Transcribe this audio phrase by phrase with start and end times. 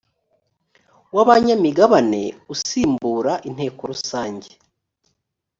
[1.15, 2.21] w abanyamigabne
[2.53, 4.49] usimbura inteko rusange